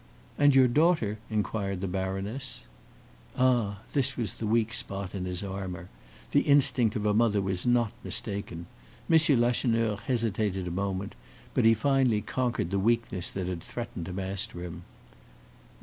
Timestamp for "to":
14.07-14.13